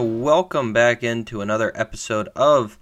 [0.00, 2.78] welcome back into another episode of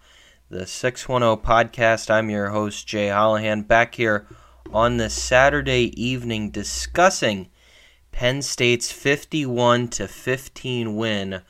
[0.48, 2.10] the 610 podcast.
[2.10, 4.27] I'm your host, Jay Hollihan, back here
[4.72, 7.48] on this Saturday evening discussing
[8.12, 11.42] Penn State's 51 to 15 win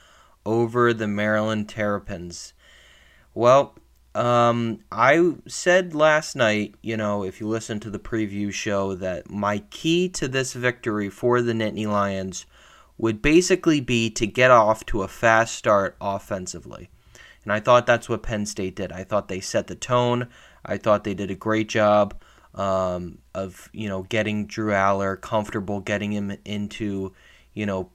[0.44, 2.52] over the Maryland Terrapins.
[3.34, 3.76] Well,
[4.14, 9.30] um, I said last night, you know, if you listen to the preview show, that
[9.30, 12.46] my key to this victory for the Nittany Lions
[12.96, 16.88] would basically be to get off to a fast start offensively.
[17.42, 18.92] And I thought that's what Penn State did.
[18.92, 20.28] I thought they set the tone.
[20.64, 22.14] I thought they did a great job
[22.54, 27.12] um, of, you know, getting Drew Allar comfortable, getting him into,
[27.52, 27.90] you know,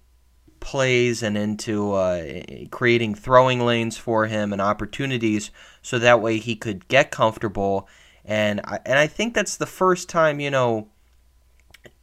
[0.59, 5.49] plays and into uh, creating throwing lanes for him and opportunities
[5.81, 7.87] so that way he could get comfortable.
[8.25, 10.89] And I, and I think that's the first time, you know,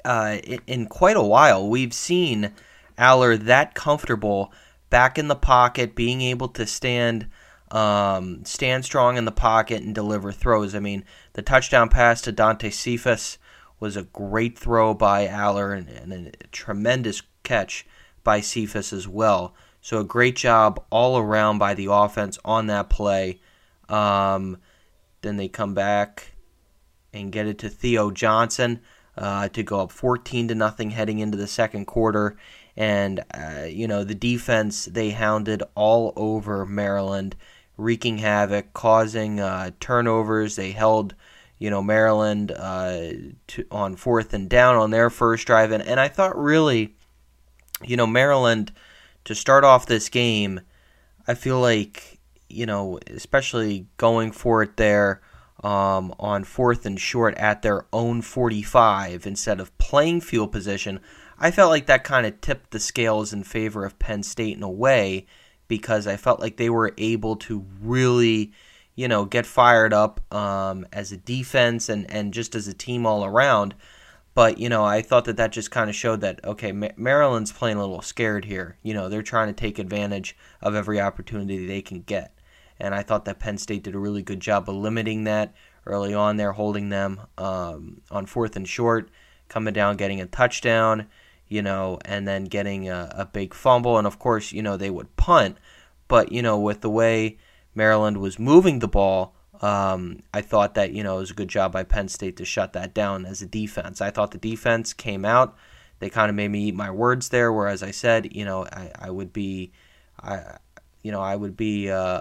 [0.05, 2.53] uh, in quite a while we've seen–
[2.99, 4.53] Allar that comfortable
[4.91, 7.29] back in the pocket, being able to stand
[7.71, 10.75] um, stand strong in the pocket and deliver throws.
[10.75, 13.39] I mean, the touchdown pass to Dante Cephas
[13.81, 17.85] was a great throw by Allar and, and a tremendous catch
[18.23, 19.55] by Cephas as well.
[19.81, 23.41] So a great job all around by the offense on that play.
[23.89, 24.59] Um,
[25.23, 26.33] then they come back
[27.13, 28.81] and get it to Theo Johnson
[29.17, 32.37] uh, to go up 14 to nothing heading into the second quarter
[32.77, 37.35] and uh, you know the defense they hounded all over Maryland,
[37.77, 40.57] wreaking havoc, causing uh, turnovers.
[40.57, 41.15] They held
[41.59, 43.13] you know Maryland uh,
[43.49, 46.95] to, on fourth and down on their first drive, and, and I thought really,
[47.83, 48.73] you know Maryland
[49.25, 50.61] to start off this game,
[51.27, 52.19] I feel like
[52.49, 55.21] you know especially going for it there.
[55.65, 61.01] Um, on fourth and short at their own 45 instead of playing field position.
[61.39, 64.63] I felt like that kind of tipped the scales in favor of Penn State in
[64.63, 65.27] a way
[65.69, 68.53] because I felt like they were able to really,
[68.95, 73.05] you know, get fired up um, as a defense and, and just as a team
[73.05, 73.75] all around.
[74.35, 77.79] But, you know, I thought that that just kind of showed that, okay, Maryland's playing
[77.79, 78.77] a little scared here.
[78.83, 82.33] You know, they're trying to take advantage of every opportunity they can get.
[82.79, 85.55] And I thought that Penn State did a really good job of limiting that
[85.87, 89.11] early on there, holding them um, on fourth and short,
[89.49, 91.07] coming down, getting a touchdown
[91.49, 93.99] you know, and then getting a, a big fumble.
[93.99, 95.59] And of course, you know, they would punt.
[96.09, 97.39] But, you know, with the way
[97.75, 101.49] Maryland was moving the ball, um, I thought that, you know, it was a good
[101.49, 104.01] job by Penn State to shut that down as a defense.
[104.01, 105.57] I thought the defense came out.
[105.99, 108.93] They kind of made me eat my words there, whereas I said, you know, I,
[108.99, 109.73] I would be,
[110.21, 110.59] I,
[111.03, 112.21] you know, I would be uh,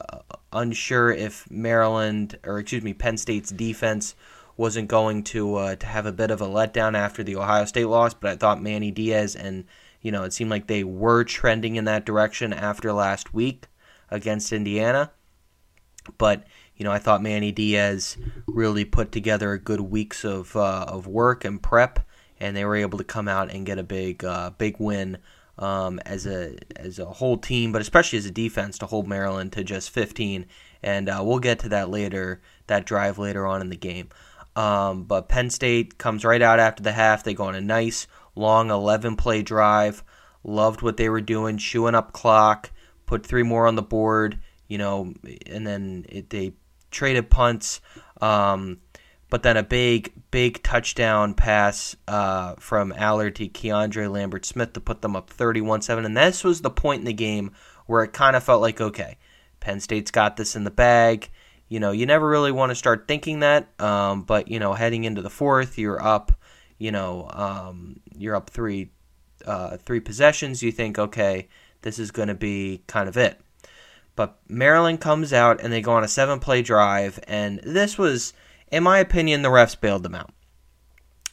[0.54, 4.16] unsure if Maryland, or excuse me, Penn State's defense
[4.58, 7.88] wasn't going to uh, to have a bit of a letdown after the Ohio State
[7.88, 9.66] loss, but I thought Manny Diaz and
[10.02, 13.68] you know it seemed like they were trending in that direction after last week
[14.10, 15.12] against Indiana.
[16.18, 16.46] But
[16.76, 18.18] you know I thought Manny Diaz
[18.48, 22.00] really put together a good weeks of uh, of work and prep,
[22.40, 25.18] and they were able to come out and get a big uh, big win.
[25.58, 29.54] Um, as a as a whole team, but especially as a defense to hold Maryland
[29.54, 30.48] to just 15,
[30.84, 34.10] and uh, we'll get to that later, that drive later on in the game.
[34.56, 37.24] Um, but Penn State comes right out after the half.
[37.24, 40.04] They go on a nice long 11 play drive.
[40.44, 42.72] Loved what they were doing, chewing up clock,
[43.06, 45.14] put three more on the board, you know,
[45.48, 46.54] and then it, they
[46.92, 47.82] traded punts.
[48.22, 48.80] Um,
[49.30, 54.80] but then a big, big touchdown pass uh, from Allar to Keandre Lambert Smith to
[54.80, 56.06] put them up 31 7.
[56.06, 57.52] And this was the point in the game
[57.88, 59.18] where it kind of felt like, okay,
[59.60, 61.30] Penn State's got this in the bag
[61.68, 63.70] you know, you never really want to start thinking that.
[63.82, 66.32] Um, but you know, heading into the fourth, you're up.
[66.78, 68.92] You know, um, you're up three,
[69.46, 70.62] uh, three possessions.
[70.62, 71.48] You think, okay,
[71.82, 73.40] this is going to be kind of it.
[74.16, 78.34] But Maryland comes out and they go on a seven-play drive, and this was,
[78.72, 80.32] in my opinion, the refs bailed them out.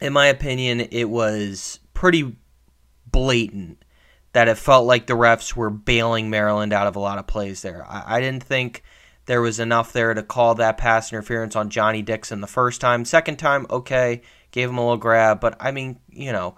[0.00, 2.36] In my opinion, it was pretty
[3.06, 3.84] blatant
[4.32, 7.62] that it felt like the refs were bailing Maryland out of a lot of plays
[7.62, 7.86] there.
[7.88, 8.82] I, I didn't think
[9.32, 13.02] there was enough there to call that pass interference on Johnny Dixon the first time.
[13.06, 14.20] Second time, okay,
[14.50, 16.56] gave him a little grab, but I mean, you know,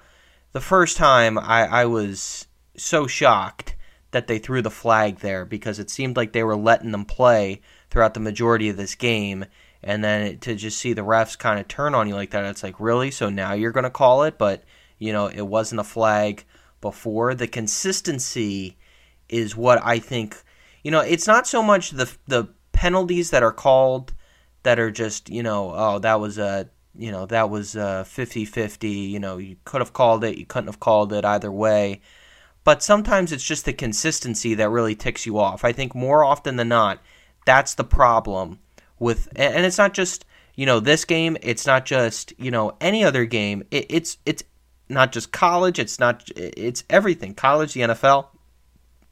[0.50, 3.76] the first time I, I was so shocked
[4.11, 7.61] that they threw the flag there because it seemed like they were letting them play
[7.91, 9.44] throughout the majority of this game.
[9.81, 12.65] And then to just see the refs kind of turn on you like that, it's
[12.65, 13.12] like, really?
[13.12, 14.37] So now you're going to call it?
[14.37, 14.65] But,
[14.99, 16.44] you know, it wasn't a flag
[16.81, 17.37] before.
[17.37, 18.79] The consistency
[19.29, 20.43] is what I think
[20.85, 22.49] you know, it's not so much the the
[22.84, 24.06] penalties that are called
[24.62, 26.69] that are just, you know, oh, that was a,
[27.04, 30.69] you know, that was a 50-50, you know, you could have called it, you couldn't
[30.72, 32.00] have called it either way.
[32.64, 35.64] but sometimes it's just the consistency that really ticks you off.
[35.64, 36.98] I think more often than not,
[37.46, 38.58] that's the problem
[38.98, 40.25] with, and it's not just
[40.56, 41.36] you know this game.
[41.42, 43.64] It's not just you know any other game.
[43.70, 44.42] It, it's it's
[44.88, 45.78] not just college.
[45.78, 46.28] It's not.
[46.36, 47.34] It's everything.
[47.34, 48.28] College, the NFL.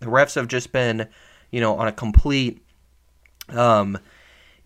[0.00, 1.08] The refs have just been,
[1.50, 2.64] you know, on a complete,
[3.56, 3.98] um,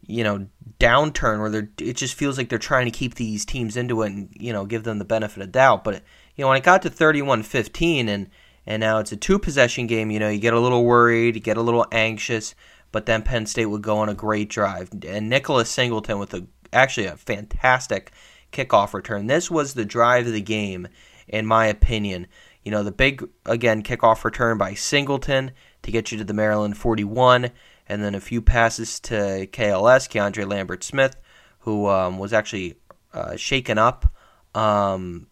[0.06, 0.46] you know,
[0.78, 1.70] downturn where they're.
[1.78, 4.66] It just feels like they're trying to keep these teams into it and you know
[4.66, 5.84] give them the benefit of doubt.
[5.84, 6.02] But
[6.36, 8.30] you know when it got to 31-15 and
[8.66, 11.40] and now it's a two possession game, you know, you get a little worried, you
[11.40, 12.54] get a little anxious,
[12.90, 14.90] but then Penn State would go on a great drive.
[15.06, 18.12] And Nicholas Singleton with a actually a fantastic
[18.52, 19.28] kickoff return.
[19.28, 20.88] This was the drive of the game,
[21.28, 22.26] in my opinion.
[22.64, 26.76] You know, the big, again, kickoff return by Singleton to get you to the Maryland
[26.76, 27.50] 41,
[27.88, 31.16] and then a few passes to KLS, Keandre Lambert Smith,
[31.60, 32.76] who um, was actually
[33.12, 34.12] uh, shaken up,
[34.54, 35.26] um,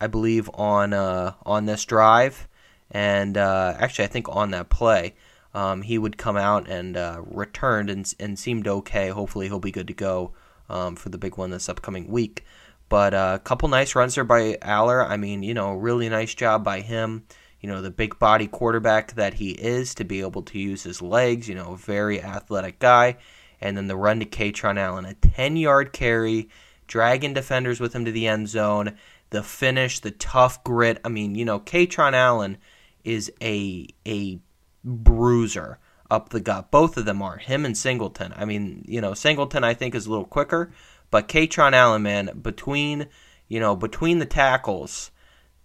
[0.00, 2.48] I believe, on, uh, on this drive.
[2.90, 5.14] And uh, actually, I think on that play.
[5.52, 9.08] Um, he would come out and uh, returned and, and seemed okay.
[9.08, 10.32] Hopefully, he'll be good to go
[10.68, 12.44] um, for the big one this upcoming week.
[12.88, 15.08] But a uh, couple nice runs there by Allar.
[15.08, 17.24] I mean, you know, really nice job by him.
[17.60, 21.02] You know, the big body quarterback that he is to be able to use his
[21.02, 21.48] legs.
[21.48, 23.16] You know, a very athletic guy.
[23.60, 26.48] And then the run to Kaytron Allen, a 10 yard carry,
[26.86, 28.96] dragging defenders with him to the end zone.
[29.28, 30.98] The finish, the tough grit.
[31.04, 32.58] I mean, you know, Kaytron Allen
[33.04, 34.40] is a a
[34.84, 35.78] bruiser
[36.10, 36.70] up the gut.
[36.70, 38.32] Both of them are him and Singleton.
[38.36, 40.72] I mean, you know, Singleton I think is a little quicker,
[41.10, 43.06] but Kaytron Allen, man, between
[43.48, 45.10] you know between the tackles,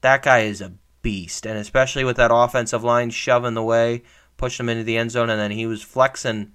[0.01, 0.73] that guy is a
[1.05, 4.01] beast, and especially with that offensive line shoving the way,
[4.37, 6.51] pushing him into the end zone, and then he was flexing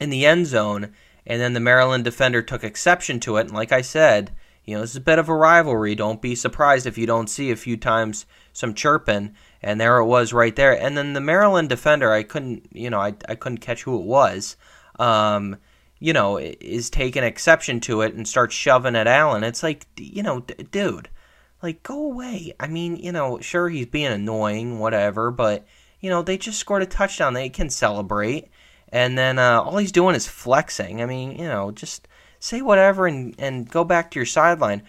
[0.00, 0.92] in the end zone,
[1.24, 4.32] and then the Maryland defender took exception to it, and like I said.
[4.64, 5.96] You know, is a bit of a rivalry.
[5.96, 10.04] Don't be surprised if you don't see a few times some chirping and there it
[10.04, 10.80] was right there.
[10.80, 14.04] And then the Maryland defender, I couldn't, you know, I, I couldn't catch who it
[14.04, 14.56] was.
[15.00, 15.56] Um,
[15.98, 19.44] you know, is taking exception to it and starts shoving at Allen.
[19.44, 21.08] It's like, you know, d- dude,
[21.62, 22.54] like go away.
[22.58, 25.66] I mean, you know, sure he's being annoying, whatever, but
[26.00, 27.34] you know they just scored a touchdown.
[27.34, 28.48] They can celebrate,
[28.90, 31.02] and then uh, all he's doing is flexing.
[31.02, 34.82] I mean, you know, just say whatever and and go back to your sideline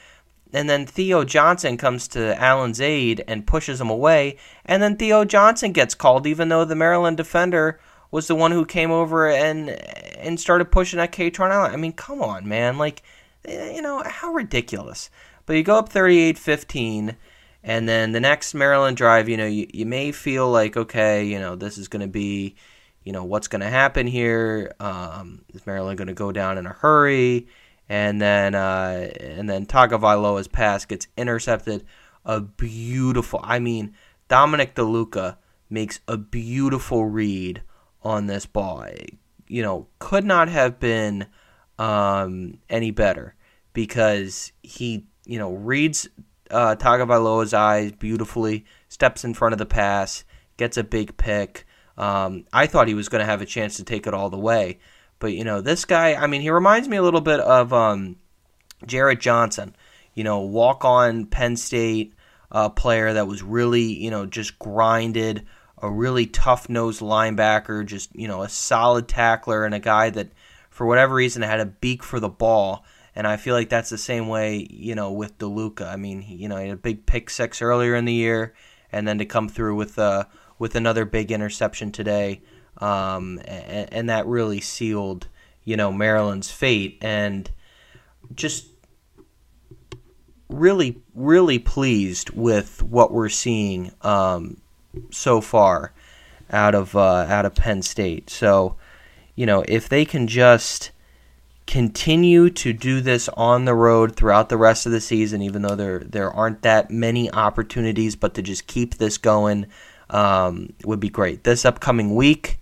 [0.54, 5.26] and then Theo Johnson comes to Allen's aid and pushes him away, and then Theo
[5.26, 7.80] Johnson gets called, even though the Maryland defender
[8.12, 11.74] was the one who came over and and started pushing at Kaytron Allen.
[11.74, 13.02] I mean, come on, man, like
[13.48, 15.10] you know how ridiculous.
[15.46, 17.16] But you go up 38-15,
[17.64, 21.40] and then the next Maryland drive, you know, you, you may feel like okay, you
[21.40, 22.56] know, this is going to be,
[23.04, 24.74] you know, what's going to happen here?
[24.80, 27.48] Um, is Maryland going to go down in a hurry?
[27.90, 31.86] and then uh, and then Tagovailoa's pass gets intercepted.
[32.26, 33.94] A beautiful, I mean,
[34.30, 35.38] Dominic DeLuca
[35.70, 37.62] makes a beautiful read
[38.02, 38.88] on this ball.
[39.48, 41.28] You know, could not have been
[41.78, 43.36] um, any better
[43.74, 46.08] because he, you know, reads
[46.52, 50.24] uh, Tagovailoa's eyes beautifully, steps in front of the pass,
[50.58, 51.66] gets a big pick.
[51.98, 54.38] Um, I thought he was going to have a chance to take it all the
[54.38, 54.80] way,
[55.20, 58.18] but you know, this guy, I mean, he reminds me a little bit of um,
[58.86, 59.76] Jarrett Johnson.
[60.16, 62.14] You know, walk on Penn State
[62.52, 65.46] uh, player that was really, you know, just grinded,
[65.82, 70.30] a really tough nosed linebacker, just, you know, a solid tackler and a guy that,
[70.70, 72.86] for whatever reason, had a beak for the ball.
[73.16, 75.88] And I feel like that's the same way, you know, with DeLuca.
[75.88, 78.54] I mean, you know, he had a big pick six earlier in the year,
[78.92, 80.26] and then to come through with uh,
[80.58, 82.42] with another big interception today
[82.78, 85.28] um, and, and, that really sealed,
[85.64, 86.98] you know, Maryland's fate.
[87.02, 87.50] And
[88.34, 88.68] just
[90.50, 94.58] really, really pleased with what we're seeing um,
[95.12, 95.94] so far
[96.50, 98.30] out of uh, out of Penn State.
[98.30, 98.76] So,
[99.36, 100.92] you know, if they can just
[101.74, 105.74] continue to do this on the road throughout the rest of the season, even though
[105.76, 109.66] there there aren't that many opportunities, but to just keep this going
[110.12, 111.44] um, would be great.
[111.44, 112.60] This upcoming week,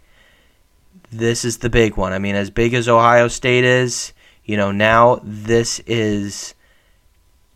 [1.11, 2.13] this is the big one.
[2.13, 4.13] I mean, as big as Ohio State is,
[4.45, 6.55] you know, now this is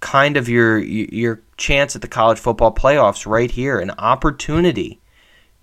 [0.02, 5.00] kind of your your chance at the college football playoffs right here, an opportunity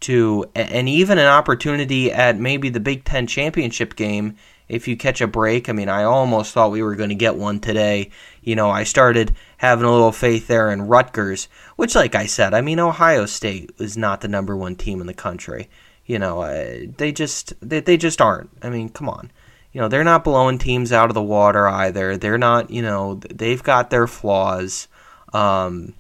[0.01, 4.39] to and even an opportunity at maybe the Big 10 championship game
[4.69, 5.69] if you catch a break.
[5.69, 8.11] I mean, I almost thought we were going to get one today.
[8.43, 12.55] You know, I started having a little faith there in Rutgers, which like I said,
[12.55, 15.69] I mean, Ohio State is not the number 1 team in the country.
[16.07, 18.51] You know, uh, they just they, they just aren't.
[18.63, 19.31] I mean, come on.
[19.73, 22.17] You know, they're not blowing teams out of the water either.
[22.17, 24.89] They're not, you know, they've got their flaws.
[25.33, 25.95] Um,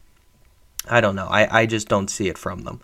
[0.88, 1.28] I don't know.
[1.28, 2.80] I, I just don't see it from them.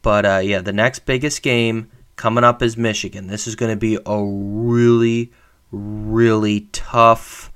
[0.00, 3.26] But uh, yeah, the next biggest game coming up is Michigan.
[3.26, 5.32] This is going to be a really,
[5.70, 7.52] really tough,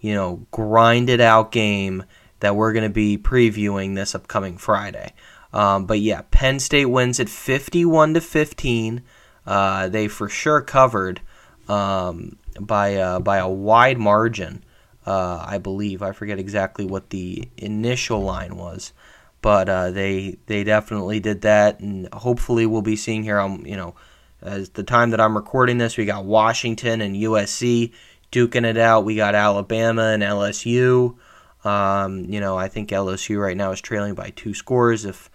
[0.00, 2.04] you know, grinded out game
[2.40, 5.12] that we're going to be previewing this upcoming Friday.
[5.52, 9.02] Um, but yeah, Penn State wins at 51 to 15.
[9.46, 11.20] Uh, they for sure covered
[11.68, 14.64] um, by uh, by a wide margin,
[15.06, 16.02] uh, I believe.
[16.02, 18.92] I forget exactly what the initial line was,
[19.44, 23.38] but uh, they they definitely did that, and hopefully we'll be seeing here.
[23.38, 23.94] Um, you know,
[24.40, 27.92] as the time that I'm recording this, we got Washington and USC
[28.32, 29.04] duking it out.
[29.04, 31.16] We got Alabama and LSU.
[31.62, 35.04] Um, you know, I think LSU right now is trailing by two scores.
[35.04, 35.30] If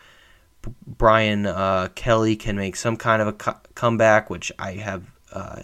[0.87, 5.61] Brian uh, Kelly can make some kind of a co- comeback, which I have, uh,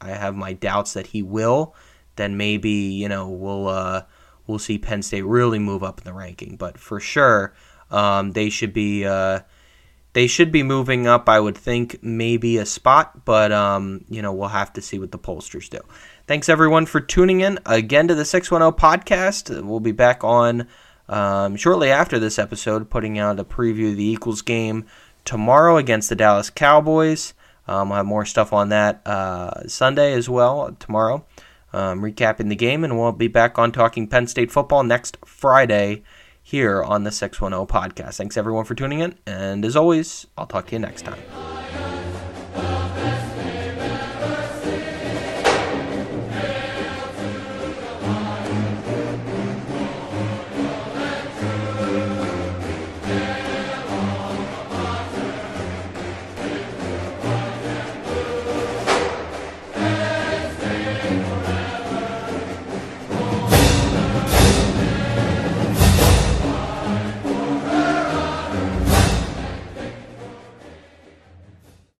[0.00, 1.74] I have my doubts that he will,
[2.16, 4.04] then maybe you know we'll uh,
[4.46, 6.56] we'll see Penn State really move up in the ranking.
[6.56, 7.54] But for sure,
[7.90, 9.40] um, they should be uh,
[10.12, 11.28] they should be moving up.
[11.28, 15.12] I would think maybe a spot, but um, you know we'll have to see what
[15.12, 15.80] the pollsters do.
[16.26, 19.62] Thanks everyone for tuning in again to the 610 podcast.
[19.64, 20.66] We'll be back on
[21.08, 24.86] um, shortly after this episode, putting out a preview of the Eagles game
[25.24, 27.34] tomorrow against the Dallas Cowboys.
[27.68, 31.26] Um, I'll have more stuff on that uh, Sunday as well, tomorrow,
[31.76, 36.02] um, recapping the game, and we'll be back on talking Penn State football next Friday
[36.42, 38.16] here on the 610 podcast.
[38.16, 41.18] Thanks everyone for tuning in, and as always, I'll talk to you next time.